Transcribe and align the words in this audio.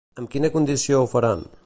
Amb 0.21 0.29
quina 0.35 0.49
condició 0.55 1.03
ho 1.03 1.07
faran? 1.15 1.45